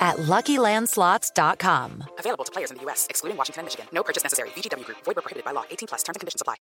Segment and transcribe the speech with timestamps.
[0.00, 2.04] at LuckyLandSlots.com.
[2.18, 3.86] Available to players in the U.S., excluding Washington and Michigan.
[3.92, 4.48] No purchase necessary.
[4.56, 4.98] VGW Group.
[5.04, 5.64] Void where prohibited by law.
[5.70, 6.02] 18 plus.
[6.02, 6.56] Terms and conditions apply.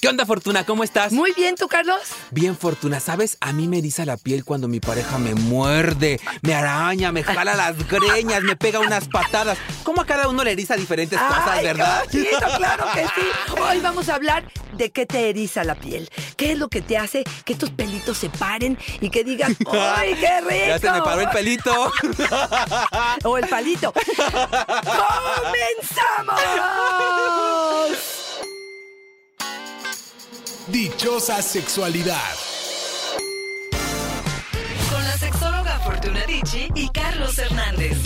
[0.00, 0.64] ¿Qué onda, Fortuna?
[0.66, 1.12] ¿Cómo estás?
[1.12, 1.98] Muy bien, ¿tú, Carlos?
[2.30, 3.00] Bien, Fortuna.
[3.00, 3.38] ¿Sabes?
[3.40, 7.54] A mí me eriza la piel cuando mi pareja me muerde, me araña, me jala
[7.54, 9.56] las greñas, me pega unas patadas.
[9.82, 12.04] ¿Cómo a cada uno le eriza diferentes cosas, Ay, verdad?
[12.04, 13.58] caballito, claro que sí.
[13.58, 14.44] Hoy vamos a hablar
[14.76, 16.10] de qué te eriza la piel.
[16.36, 20.14] ¿Qué es lo que te hace que tus pelitos se paren y que digan, ¡ay,
[20.14, 20.66] qué rico!
[20.66, 21.72] Ya se me paró el pelito.
[23.24, 23.92] o el palito.
[23.92, 26.40] ¡Comenzamos!
[30.68, 32.18] Dichosa sexualidad.
[34.90, 37.98] Con la sexóloga Fortuna Dicci y Carlos Hernández.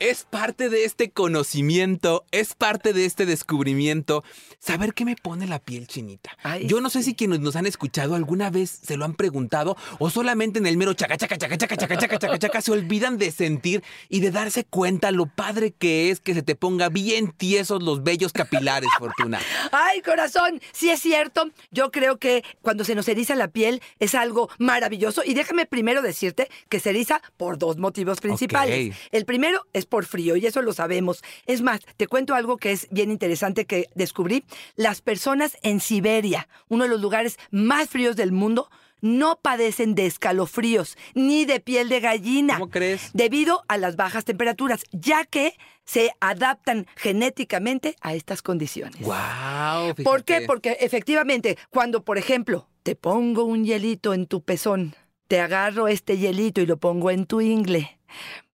[0.00, 4.22] Es parte de este conocimiento, es parte de este descubrimiento.
[4.60, 6.36] Saber qué me pone la piel chinita.
[6.44, 9.76] Ay, Yo no sé si quienes nos han escuchado alguna vez se lo han preguntado
[9.98, 13.18] o solamente en el mero chaca, chaca, chaca, chaca, chaca, chaca, chaca, chaca, se olvidan
[13.18, 17.32] de sentir y de darse cuenta lo padre que es que se te ponga bien
[17.32, 19.40] tiesos los vellos capilares, Fortuna.
[19.72, 21.50] Ay, corazón, sí es cierto.
[21.72, 25.22] Yo creo que cuando se nos eriza la piel es algo maravilloso.
[25.24, 28.94] Y déjame primero decirte que se eriza por dos motivos principales.
[29.10, 31.22] El primero es por frío, y eso lo sabemos.
[31.46, 34.44] Es más, te cuento algo que es bien interesante que descubrí.
[34.76, 40.06] Las personas en Siberia, uno de los lugares más fríos del mundo, no padecen de
[40.06, 42.54] escalofríos ni de piel de gallina.
[42.54, 43.10] ¿Cómo crees?
[43.12, 49.00] Debido a las bajas temperaturas, ya que se adaptan genéticamente a estas condiciones.
[49.00, 50.42] Wow, ¿Por qué?
[50.42, 54.94] Porque efectivamente, cuando, por ejemplo, te pongo un hielito en tu pezón,
[55.28, 57.98] te agarro este hielito y lo pongo en tu ingle.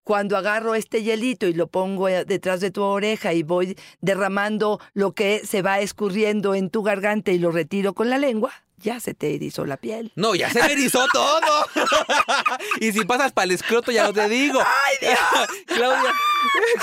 [0.05, 4.79] Cuando agarro este hielito y lo pongo eh, detrás de tu oreja y voy derramando
[4.93, 8.99] lo que se va escurriendo en tu garganta y lo retiro con la lengua, ya
[8.99, 10.11] se te erizó la piel.
[10.15, 11.65] No, ya se me erizó todo.
[12.79, 14.59] y si pasas para el escroto, ya no te digo.
[14.59, 15.65] ¡Ay, Dios!
[15.65, 16.13] Claudia,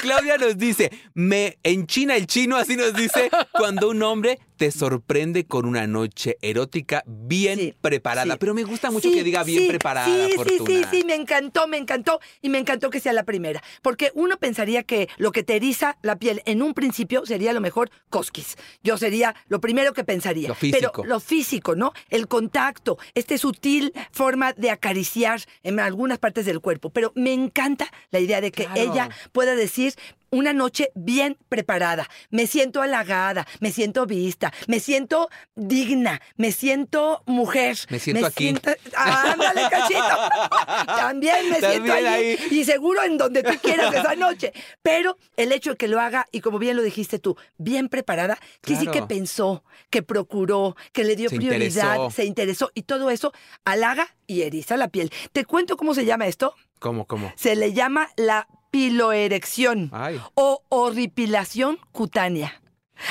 [0.00, 5.44] Claudia nos dice, me enchina el chino, así nos dice, cuando un hombre te sorprende
[5.44, 8.34] con una noche erótica bien Sí, preparada.
[8.34, 8.38] sí.
[8.38, 10.64] Pero me gusta mucho Sí, que diga bien preparada, Sí, Fortuna.
[10.68, 12.20] sí, sí, sí, me encantó, me encantó.
[12.40, 13.60] Y me encantó que sea la primera.
[13.82, 17.60] Porque uno pensaría que lo que te eriza la piel en un principio sería lo
[17.60, 18.56] mejor cosquis.
[18.84, 20.46] Yo sería lo primero que pensaría.
[20.46, 20.92] Lo físico.
[21.02, 21.92] Pero lo físico, ¿no?
[22.08, 26.90] El contacto, este sutil forma de acariciar en algunas partes del cuerpo.
[26.90, 28.80] Pero me encanta la idea de que Claro.
[28.80, 29.94] ella pueda decir
[30.32, 32.08] una noche bien preparada.
[32.30, 37.76] Me siento halagada, me siento vista, me siento digna, me siento mujer.
[37.90, 38.44] Me siento aquí.
[38.48, 40.00] siento- Ándale, cachito.
[40.86, 42.36] También me siento También ahí.
[42.40, 42.48] ahí.
[42.50, 44.52] Y seguro en donde tú quieras esa noche.
[44.82, 48.38] Pero el hecho de que lo haga, y como bien lo dijiste tú, bien preparada,
[48.62, 52.10] que sí que pensó, que procuró, que le dio Se prioridad, interesó.
[52.10, 53.32] se interesó, y todo eso
[53.64, 55.12] halaga y eriza la piel.
[55.32, 56.54] ¿Te cuento cómo se llama esto?
[56.78, 57.32] ¿Cómo, cómo?
[57.36, 60.18] Se le llama la piloerección Ay.
[60.34, 62.61] o horripilación cutánea.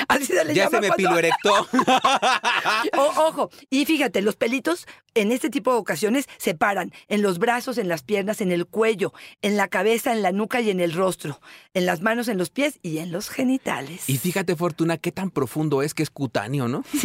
[0.08, 1.68] Así se le Ya llama se me cuando- piloerectó.
[2.98, 7.38] O- ojo, y fíjate, los pelitos en este tipo de ocasiones se paran en los
[7.38, 10.80] brazos, en las piernas, en el cuello, en la cabeza, en la nuca y en
[10.80, 11.40] el rostro,
[11.74, 14.08] en las manos, en los pies y en los genitales.
[14.08, 16.84] Y fíjate, Fortuna, qué tan profundo es que es cutáneo, ¿no?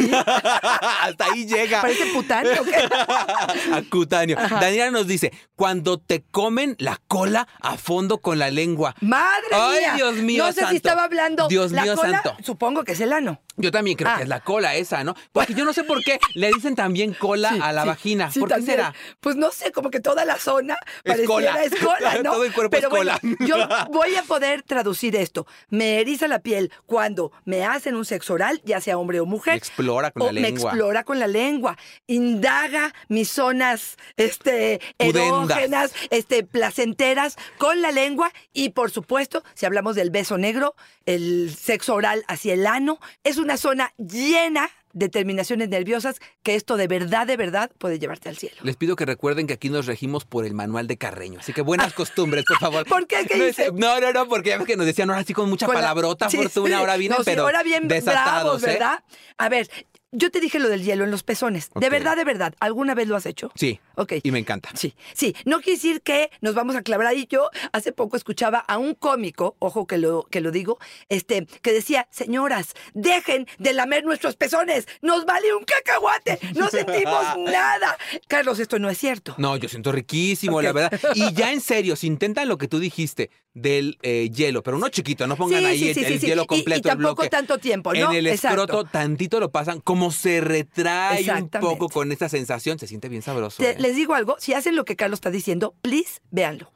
[1.01, 1.81] Hasta ahí llega.
[1.81, 3.85] ¿Parece putáneo qué?
[3.89, 4.37] cutáneo.
[4.49, 8.95] Daniela nos dice, cuando te comen la cola a fondo con la lengua.
[9.01, 9.93] ¡Madre Ay, mía!
[9.95, 10.71] Dios mío No sé santo.
[10.71, 12.37] si estaba hablando Dios la mío cola, santo.
[12.43, 13.41] Supongo que es el ano.
[13.57, 14.17] Yo también creo Ah.
[14.17, 15.15] que es la cola esa, ¿no?
[15.31, 18.31] Porque yo no sé por qué le dicen también cola Sí, a la sí, vagina.
[18.31, 18.93] sí, ¿Por qué será?
[19.19, 21.63] Pues no sé, como que toda la zona Es cola.
[21.63, 22.31] es cola, ¿no?
[22.33, 23.19] Todo el cuerpo Pero es cola.
[23.21, 23.57] bueno, yo
[23.91, 25.45] voy a poder traducir esto.
[25.69, 29.53] Me eriza la piel cuando me hacen un sexo oral, ya sea hombre o mujer.
[29.53, 30.71] Me explora con o la Me lengua.
[30.71, 31.77] explora con la lengua.
[32.05, 38.31] Indaga mis zonas este, erógenas, este, placenteras con la lengua.
[38.53, 40.75] Y por supuesto, si hablamos del beso negro,
[41.05, 46.75] el sexo oral hacia el ano, es una zona llena de terminaciones nerviosas que esto
[46.75, 48.57] de verdad, de verdad puede llevarte al cielo.
[48.63, 51.39] Les pido que recuerden que aquí nos regimos por el manual de Carreño.
[51.39, 52.85] Así que buenas costumbres, por favor.
[52.89, 53.25] ¿Por qué?
[53.25, 53.71] ¿Qué no, hice?
[53.73, 55.81] no, no, no, porque ya ves que nos decían ahora sí con mucha Con la-
[55.81, 56.67] palabrota, Sí, Fortuna.
[56.67, 56.73] sí.
[56.73, 58.67] Ahora vienen, No, sí, pero ahora bien desatados, bravos, ¿eh?
[58.67, 59.03] ¿verdad?
[59.37, 59.69] A ver,
[60.13, 61.69] Yo te dije lo del hielo en los pezones.
[61.75, 63.51] De verdad, de verdad, ¿alguna vez lo has hecho?
[63.55, 63.81] Sí.
[63.95, 64.13] Ok.
[64.23, 64.69] Y me encanta.
[64.73, 65.35] Sí, sí.
[65.43, 67.27] No quiere decir que nos vamos a clavar ahí.
[67.29, 71.73] Yo hace poco escuchaba a un cómico, ojo que lo, que lo digo, este, que
[71.73, 74.87] decía, señoras, dejen de lamer nuestros pezones.
[75.01, 76.39] Nos vale un cacahuate.
[76.55, 77.97] No sentimos nada.
[78.29, 79.35] Carlos, esto no es cierto.
[79.37, 80.99] No, yo siento riquísimo, la verdad.
[81.15, 83.29] Y ya en serio, si intentan lo que tú dijiste
[83.61, 86.45] del eh, hielo, pero no chiquito, no pongan Sí, ahí sí, el, sí, hielo Y-
[86.45, 87.29] y completo, el tampoco bloque.
[87.29, 88.11] tanto tiempo, ¿no?
[88.11, 88.63] En el Exacto.
[88.63, 93.21] escroto tantito lo pasan, como se retrae un poco con esta sensación, se siente bien
[93.21, 93.63] sabroso.
[93.63, 93.75] Te- ¿eh?
[93.79, 96.71] les digo algo, si hacen lo que Carlos está diciendo, please, véanlo.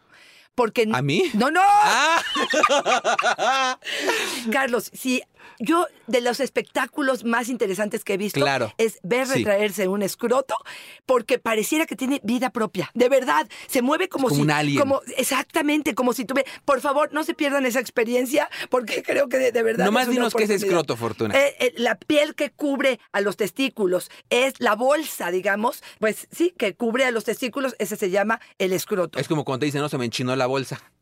[0.53, 1.23] Porque ¿A mí?
[1.33, 1.61] No, no.
[1.63, 2.21] ¡Ah!
[4.51, 5.21] Carlos, si
[5.59, 8.73] yo de los espectáculos más interesantes que he visto Claro.
[8.77, 9.35] es ver Sí.
[9.35, 10.55] retraerse un escroto
[11.05, 12.89] porque pareciera que tiene vida propia.
[12.93, 14.79] De verdad, se mueve como, como si un alien.
[14.79, 16.45] como exactamente como si tuve.
[16.65, 20.11] Por favor, no se pierdan esa experiencia porque creo que de, de verdad Nomás es
[20.11, 21.35] dinos qué es escroto, Fortuna.
[21.37, 26.53] Eh, eh, la piel que cubre a los testículos es la bolsa, digamos, pues sí,
[26.57, 29.19] que cubre a los testículos, ese se llama el escroto.
[29.19, 30.81] Es como cuando te dicen, no, se me enchinó la bolsa.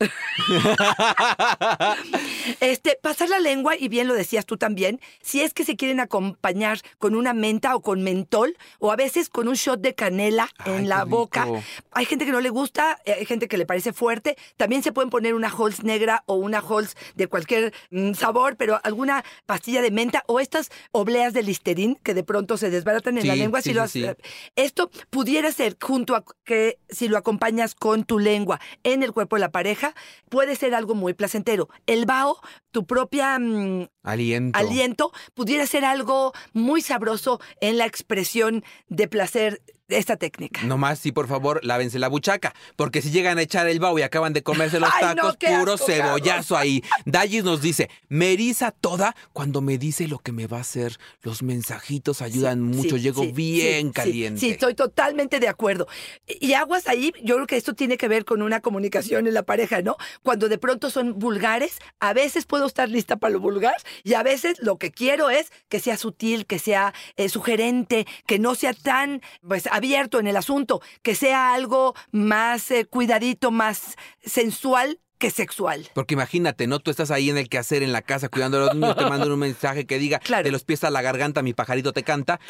[2.60, 5.98] Este, pasar la lengua, y bien lo decías tú también, si es que se quieren
[5.98, 10.48] acompañar con una menta o con mentol, o a veces con un shot de canela
[10.58, 11.48] Ay, en la boca.
[11.90, 14.36] Hay gente que no le gusta, eh, hay gente que le parece fuerte.
[14.56, 18.78] También se pueden poner una Halls negra o una Halls de cualquier mm, sabor, pero
[18.84, 23.26] alguna pastilla de menta o estas obleas de listerín que de pronto se desbaratan en
[23.26, 23.62] la lengua.
[23.62, 24.06] sí, si lo has- sí.
[24.54, 29.34] Esto pudiera ser junto a que si lo acompañas con tu lengua en el cuerpo
[29.36, 29.92] de la pareja,
[30.28, 31.68] puede ser algo muy placentero.
[31.86, 32.40] El vaho,
[32.70, 33.88] tu propia mm,
[34.20, 34.58] Aliento.
[34.58, 40.62] aliento, pudiera ser algo muy sabroso en la expresión de placer esta técnica.
[40.62, 42.54] Nomás, sí, por favor, lávense la buchaca.
[42.76, 45.74] Porque si llegan a echar el bao y acaban de comerse los Ay, tacos, puro
[45.74, 46.82] asco, cebollazo ahí.
[47.04, 50.98] Dallis nos dice, me eriza toda cuando me dice lo que me va a hacer.
[51.22, 52.96] Los mensajitos ayudan mucho.
[52.96, 54.40] Sí, Llego sí, bien caliente.
[54.40, 55.86] Sí, estoy totalmente de acuerdo.
[56.26, 59.42] Y aguas ahí, yo creo que esto tiene que ver con una comunicación en la
[59.42, 59.96] pareja, ¿no?
[60.22, 64.22] Cuando de pronto son vulgares, a veces puedo estar lista para lo vulgar y a
[64.22, 68.74] veces lo que quiero es que sea sutil, que sea eh, sugerente, que no sea
[68.74, 75.30] tan pues abierto en el asunto, que sea algo más eh, cuidadito, más sensual que
[75.30, 75.88] sexual.
[75.94, 76.80] Porque imagínate, ¿no?
[76.80, 79.30] Tú estás ahí en el quehacer, en la casa, cuidando a los niños, te mandan
[79.30, 80.42] un mensaje que diga, Claro.
[80.42, 82.40] de los pies a la garganta, mi pajarito te canta.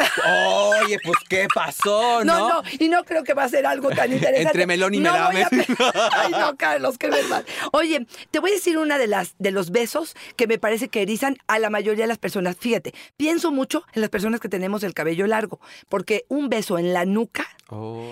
[0.82, 2.38] Oye, pues, ¿qué pasó, no?
[2.38, 4.42] No, no, y no creo que va a ser algo tan interesante.
[4.42, 5.42] Entre melón y no melame.
[5.42, 5.48] a-
[6.22, 7.44] Ay, no, Carlos, qué verdad.
[7.72, 11.02] Oye, te voy a decir una de las de los besos que me parece que
[11.02, 12.56] erizan a la mayoría de las personas.
[12.58, 16.92] Fíjate, pienso mucho en las personas que tenemos el cabello largo, porque un beso en
[16.92, 18.04] la nuca Oh,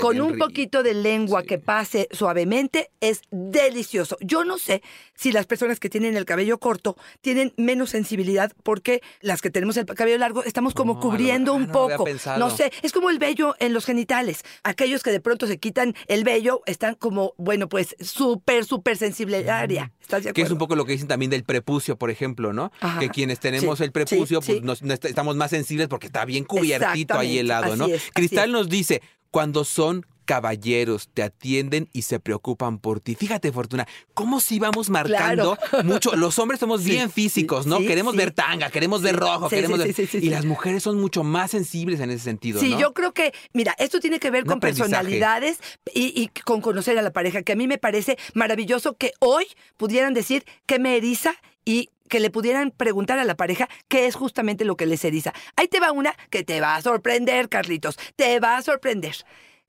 [0.00, 0.46] con un rico.
[0.46, 1.46] poquito de lengua Sí.
[1.46, 4.16] que pase suavemente es delicioso.
[4.20, 4.82] Yo no sé
[5.14, 9.76] si las personas que tienen el cabello corto tienen menos sensibilidad porque las que tenemos
[9.76, 12.04] el cabello largo estamos como No, a lo cubriendo un ah, poco.
[12.38, 14.42] No sé, es como el vello en los genitales.
[14.64, 19.36] Aquellos que de pronto se quitan el vello están como, bueno, pues súper, súper sensible
[19.38, 19.92] al área.
[20.00, 20.54] ¿Estás de Que es acuerdo?
[20.54, 22.70] un poco lo que dicen también del prepucio, por ejemplo, ¿no?
[22.80, 22.98] Ajá.
[23.00, 24.64] Que quienes tenemos Sí, el prepucio, sí, pues sí.
[24.64, 27.86] nos- nos- estamos más sensibles porque está bien cubiertito ahí el lado, ¿no?
[27.86, 28.95] es, Cristal nos dice,
[29.30, 33.14] cuando son caballeros, te atienden y se preocupan por ti.
[33.14, 36.16] Fíjate, Fortuna, cómo si vamos marcando mucho.
[36.16, 37.78] Los hombres somos Sí, bien físicos, ¿no?
[37.78, 38.18] sí, queremos sí.
[38.18, 42.10] ver tanga, queremos ver rojo, queremos ver- Y las mujeres son mucho más sensibles en
[42.10, 42.80] ese sentido, Sí, ¿no?
[42.80, 45.58] yo creo que, mira, esto tiene que ver Un con personalidades
[45.94, 49.46] y, y con conocer a la pareja, que a mí me parece maravilloso que hoy
[49.76, 51.34] pudieran decir que me eriza
[51.66, 55.34] y que le pudieran preguntar a la pareja qué es justamente lo que les eriza.
[55.56, 59.16] Ahí te va una que te va a sorprender, Carlitos, te va a sorprender.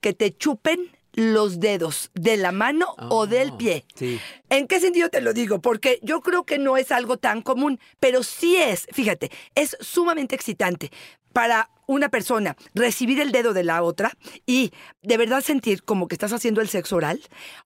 [0.00, 3.84] Que te chupen los dedos de la mano o del Ah, pie.
[3.96, 4.20] Sí.
[4.50, 5.60] ¿En qué sentido te lo digo?
[5.60, 10.36] Porque yo creo que no es algo tan común, pero sí es, fíjate, es sumamente
[10.36, 10.92] excitante
[11.32, 14.12] para una persona recibir el dedo de la otra
[14.46, 14.72] y
[15.02, 17.20] de verdad sentir como que estás haciendo el sexo oral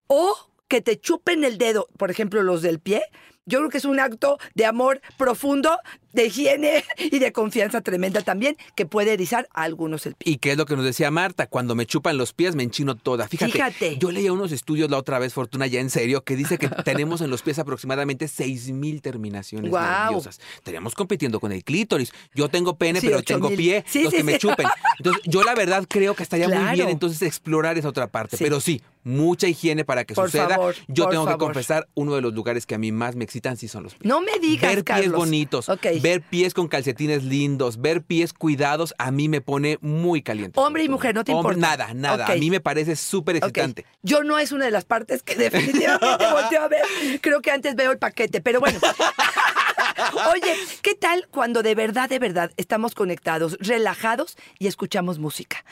[0.07, 0.35] o
[0.69, 3.03] que te chupen el dedo, por ejemplo, los del pie.
[3.45, 5.79] Yo creo que es un acto de amor profundo,
[6.13, 10.33] de higiene y de confianza tremenda también, que puede erizar a algunos el pie.
[10.35, 12.95] Y qué es lo que nos decía Marta, cuando me chupan los pies me enchino
[12.97, 13.29] toda.
[13.29, 13.97] Fíjate, Fíjate.
[13.99, 17.21] yo leía unos estudios la otra vez, Fortuna, ya en serio, que dice que tenemos
[17.21, 20.05] en los pies aproximadamente 6.000 terminaciones Guau.
[20.05, 20.41] nerviosas.
[20.57, 22.13] Estaríamos compitiendo con el clítoris.
[22.35, 23.25] Yo tengo pene, Sí, pero 8,000.
[23.41, 24.67] tengo pie, Sí, los sí, que me chupen.
[24.99, 28.37] Entonces, yo la verdad creo que estaría muy bien entonces explorar esa otra parte.
[28.39, 30.49] Pero sí, mucha higiene para que Por suceda.
[30.51, 33.57] favor, yo tengo que confesar, uno de los lugares que a mí más me excitan
[33.57, 34.05] sí son los pies.
[34.09, 35.87] No me digas, Ver pies bonitos, Ok.
[36.03, 40.59] Ver pies con calcetines lindos, ver pies cuidados, a mí me pone muy caliente.
[40.59, 41.77] Hombre y mujer, no te Hombre, importa.
[41.77, 42.27] Nada, nada.
[42.27, 43.87] A mí me parece súper excitante.
[44.03, 46.83] Yo no es una de las partes que definitivamente volteo a ver.
[47.21, 48.79] Creo que antes veo el paquete, pero bueno.
[50.33, 55.65] Oye, ¿qué tal cuando de verdad, de verdad estamos conectados, relajados y escuchamos música?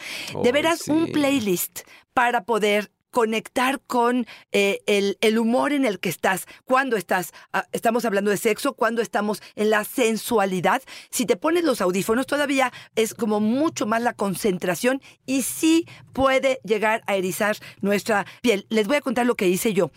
[0.42, 1.80] De veras, un playlist
[2.14, 8.04] para poder conectar con eh, el, humor en el que estás, cuando estás, ah, estamos
[8.04, 10.82] hablando de sexo, cuando estamos en la sensualidad.
[11.10, 16.60] Si te pones los audífonos, todavía es como mucho más la concentración y sí puede
[16.64, 18.66] llegar a erizar nuestra piel.
[18.68, 19.90] Les voy a contar lo que hice yo.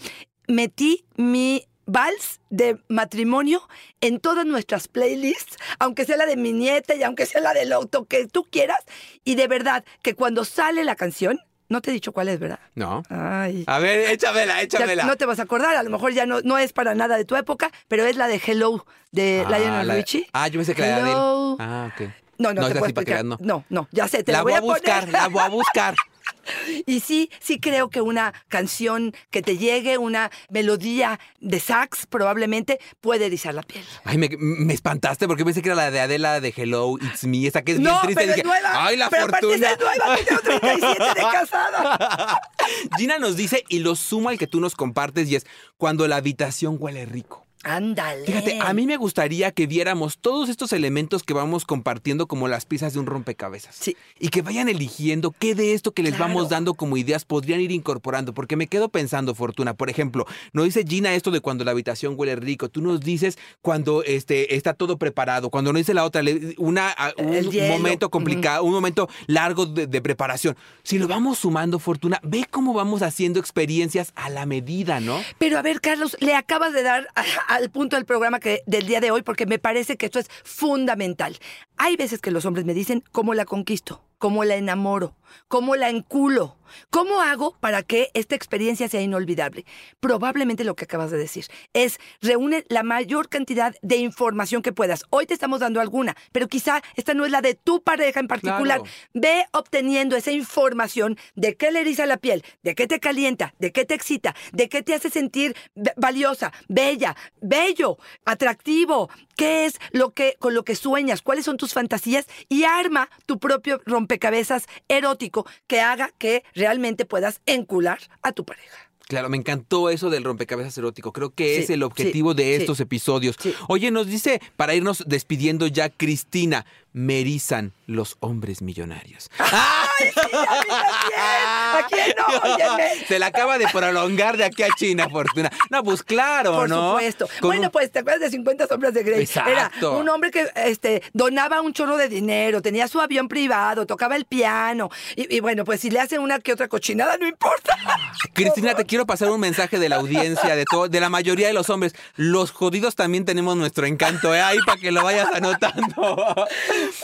[0.47, 3.67] Metí mi vals de matrimonio
[4.01, 7.73] en todas nuestras playlists, aunque sea la de mi nieta y aunque sea la del
[7.73, 8.79] auto que tú quieras,
[9.23, 11.39] y de verdad que cuando sale la canción,
[11.73, 12.59] no te he dicho cuál es, ¿verdad?
[12.75, 13.03] No.
[13.09, 13.63] Ay.
[13.67, 15.03] A ver, échamela, Ya échamela.
[15.05, 17.25] no te vas a acordar, a lo mejor ya no, no es para nada de
[17.25, 20.27] tu época, pero es la de Hello de Ah, Lionel la- Richie.
[20.33, 21.09] Ah, yo pensé que era de.
[21.11, 21.57] Hello.
[21.59, 22.09] Ah, ok.
[22.37, 23.25] No, no, No, te puedo explicar.
[23.25, 23.37] no.
[23.41, 25.95] no, no, ya sé, te La la voy a buscar, la voy a buscar.
[26.85, 32.79] Y sí, sí creo que una canción que te llegue, una melodía de sax, probablemente
[33.01, 33.83] puede erizar la piel.
[34.03, 37.47] Ay, me, me espantaste porque pensé que era la de Adela de Hello, It's Me,
[37.47, 38.15] esa que es bien no, triste.
[38.21, 38.85] pero Dije, es nueva.
[38.85, 39.71] ay, la pero fortuna.
[39.71, 42.41] es nueva, tengo 37 de casada.
[42.97, 45.45] Gina nos dice, y lo sumo al que tú nos compartes, y es
[45.77, 47.42] cuando la habitación huele rico.
[47.63, 48.25] Ándale.
[48.25, 52.65] Fíjate, a mí me gustaría que viéramos todos estos elementos que vamos compartiendo como las
[52.65, 53.75] piezas de un rompecabezas.
[53.79, 53.95] Sí.
[54.19, 56.33] Y que vayan eligiendo qué de esto que les Claro.
[56.33, 58.33] vamos dando como ideas podrían ir incorporando.
[58.33, 62.15] Porque me quedo pensando, Fortuna, por ejemplo, nos dice Gina esto de cuando la habitación
[62.17, 62.69] huele rico.
[62.69, 65.49] Tú nos dices cuando este, está todo preparado.
[65.49, 66.21] Cuando nos dice la otra,
[66.57, 70.57] una, un momento complicado, un momento largo de, de preparación.
[70.83, 75.21] Si lo vamos sumando, Fortuna, ve cómo vamos haciendo experiencias a la medida, ¿no?
[75.37, 78.87] Pero a ver, Carlos, le acabas de dar a- al punto del programa que, del
[78.87, 81.37] día de hoy porque me parece que esto es fundamental.
[81.77, 85.17] Hay veces que los hombres me dicen cómo la conquisto, cómo la enamoro,
[85.49, 86.57] cómo la enculo,
[86.89, 89.65] cómo hago para que esta experiencia sea inolvidable.
[89.99, 95.03] Probablemente lo que acabas de decir es reúne la mayor cantidad de información que puedas.
[95.09, 98.29] Hoy te estamos dando alguna, pero quizá esta no es la de tu pareja en
[98.29, 98.81] particular.
[98.81, 98.85] Claro.
[99.13, 103.73] Ve obteniendo esa información de qué le eriza la piel, de qué te calienta, de
[103.73, 105.53] qué te excita, de qué te hace sentir
[105.97, 111.73] valiosa, bella, bello, atractivo, qué es lo que con lo que sueñas, cuáles son tus
[111.73, 113.81] fantasías y arma tu propio
[114.17, 118.77] rompecabezas erótico que haga que realmente puedas encular a tu pareja.
[119.07, 121.11] Claro, me encantó eso del rompecabezas erótico.
[121.11, 122.61] Creo que Sí, es el objetivo sí, de sí.
[122.61, 123.35] estos episodios.
[123.67, 129.29] Oye, nos dice, para irnos despidiendo ya, Cristina, me erizan los hombres millonarios.
[129.39, 131.13] ¡Ay, sí, a mí también!
[131.17, 132.53] ¿A quién no?
[132.53, 133.05] Óyeme.
[133.07, 135.51] Se la acaba de prolongar de aquí a China, Fortuna.
[135.69, 136.91] No, pues claro, Por ¿no?
[136.91, 137.27] supuesto.
[137.39, 139.21] Con bueno, un- pues te acuerdas de 50 sombras de Grey.
[139.21, 139.49] Exacto.
[139.51, 144.15] Era un hombre que este, donaba un chorro de dinero, tenía su avión privado, tocaba
[144.15, 144.89] el piano.
[145.15, 147.75] Y, y bueno, pues si le hacen una que otra cochinada, no importa.
[148.33, 151.53] Cristina, te quiero pasar un mensaje de la audiencia, de todo, de la mayoría de
[151.53, 151.93] los hombres.
[152.15, 154.41] Los jodidos también tenemos nuestro encanto, ¿eh?
[154.41, 156.35] Ahí para que lo vayas anotando.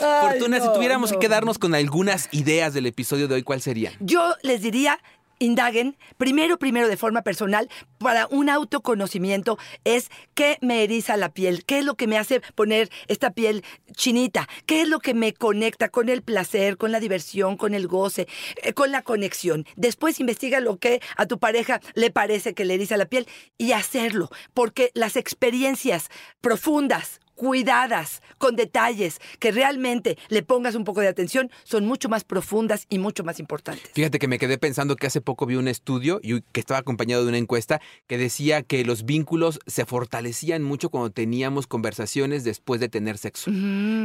[0.02, 1.20] Ay, Fortuna, si tuviéramos no.
[1.20, 3.94] que quedarnos con algunas ideas del episodio de hoy, ¿cuál serían?
[4.00, 5.00] Yo les diría,
[5.40, 11.66] indaguen, primero, primero de forma personal, para un autoconocimiento, es qué me eriza la piel,
[11.66, 15.34] qué es lo que me hace poner esta piel chinita, qué es lo que me
[15.34, 18.28] conecta con el placer, con la diversión, con el goce,
[18.62, 19.66] eh, con la conexión.
[19.76, 23.72] Después investiga lo que a tu pareja le parece que le eriza la piel y
[23.72, 26.10] hacerlo, porque las experiencias
[26.42, 32.26] profundas, cuidadas, con detalles, que realmente le pongas un poco de atención, son mucho más
[32.26, 33.90] profundas y mucho más importantes.
[33.94, 37.24] Fíjate que me quedé pensando que hace poco vi un estudio y que estaba acompañado
[37.24, 42.82] de una encuesta que decía que los vínculos se fortalecían mucho cuando teníamos conversaciones después
[42.82, 43.50] de tener sexo.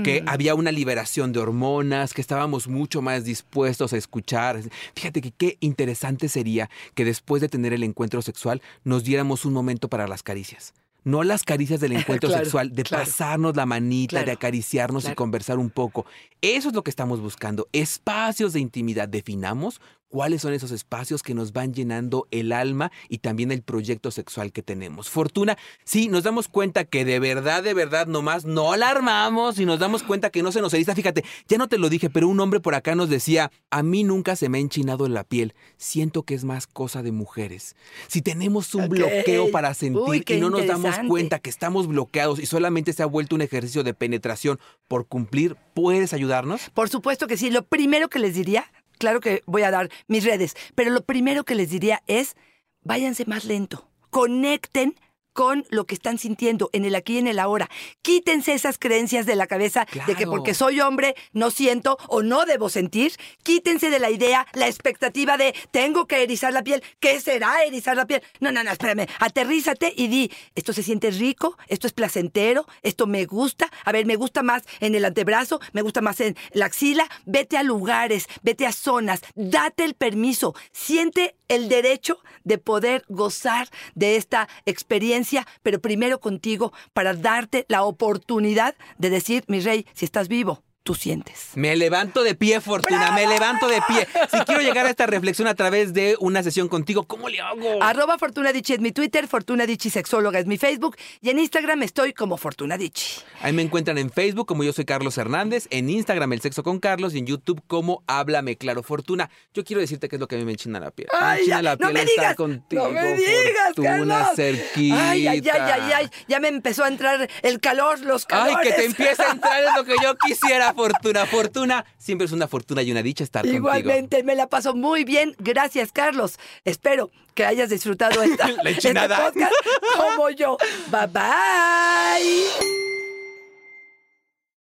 [0.04, 4.60] Que había una liberación de hormonas, que estábamos mucho más dispuestos a escuchar.
[4.94, 9.54] Fíjate que qué interesante sería que después de tener el encuentro sexual nos diéramos un
[9.54, 10.72] momento para las caricias.
[11.04, 13.04] No las caricias del encuentro Claro, sexual, de claro.
[13.04, 16.06] pasarnos la manita, de acariciarnos y conversar un poco.
[16.40, 17.68] Eso es lo que estamos buscando.
[17.72, 19.08] Espacios de intimidad.
[19.08, 19.80] Definamos
[20.14, 24.52] cuáles son esos espacios que nos van llenando el alma y también el proyecto sexual
[24.52, 25.10] que tenemos.
[25.10, 29.66] Fortuna, sí, nos damos cuenta que de verdad, de verdad, nomás no la armamos y
[29.66, 30.94] nos damos cuenta que no se nos eriza.
[30.94, 34.04] Fíjate, ya no te lo dije, pero un hombre por acá nos decía, a mí
[34.04, 35.52] nunca se me ha enchinado en la piel.
[35.78, 37.74] Siento que es más cosa de mujeres.
[38.06, 42.38] Si tenemos un bloqueo para sentir Uy, y no nos damos cuenta que estamos bloqueados
[42.38, 46.70] y solamente se ha vuelto un ejercicio de penetración por cumplir, ¿puedes ayudarnos?
[46.72, 47.50] Por supuesto que sí.
[47.50, 48.70] Lo primero que les diría,
[49.04, 52.36] claro que voy a dar mis redes, pero lo primero que les diría es,
[52.80, 54.98] váyanse más lento, conecten
[55.34, 57.68] con lo que están sintiendo en el aquí y en el ahora.
[58.00, 62.46] Quítense esas creencias de la cabeza de que porque soy hombre no siento o no
[62.46, 63.12] debo sentir.
[63.42, 66.82] Quítense de la idea, la expectativa de tengo que erizar la piel.
[67.00, 68.22] ¿Qué será erizar la piel?
[68.40, 69.06] No, no, no, espérame.
[69.18, 73.70] Aterrízate y di, esto se siente rico, esto es placentero, esto me gusta.
[73.84, 77.08] A ver, me gusta más en el antebrazo, me gusta más en la axila.
[77.26, 83.68] Vete a lugares, vete a zonas, date el permiso, siente el derecho de poder gozar
[83.94, 85.23] de esta experiencia,
[85.62, 90.94] pero primero contigo para darte la oportunidad de decir, mi rey, si estás vivo, tú
[90.94, 91.48] sientes.
[91.54, 94.06] Me levanto de pie, Fortuna, me levanto de pie.
[94.30, 97.82] Si quiero llegar a esta reflexión a través de una sesión contigo, ¿cómo le hago?
[97.82, 101.82] Arroba Fortuna Dichi es mi Twitter, Fortuna Dichi Sexóloga es mi Facebook y en Instagram
[101.82, 103.22] estoy como Fortuna Dichi.
[103.40, 106.78] Ahí me encuentran en Facebook como yo soy Carlos Hernández, en Instagram El Sexo con
[106.80, 109.30] Carlos y en YouTube como Háblame Claro Fortuna.
[109.54, 111.08] Yo quiero decirte que es lo que a mí me enchina la piel.
[111.12, 114.18] me Ay, enchina ya, la no piel me estar digas, contigo, no me digas, Fortuna,
[114.18, 114.36] Carlos.
[114.36, 115.10] cerquita.
[115.10, 118.68] Ay, ay, ay, ay, ay, ya me empezó a entrar el calor, los Ay, calores.
[118.68, 121.26] que te empiece a entrar en lo que yo quisiera, Fortuna.
[121.26, 123.68] Fortuna, siempre es una fortuna y una dicha estar contigo.
[123.68, 125.34] Igualmente, me la paso muy bien.
[125.38, 126.38] Gracias, Carlos.
[126.64, 129.52] Espero que hayas disfrutado esta, La este podcast
[129.96, 130.56] como yo.
[130.90, 132.93] Bye bye.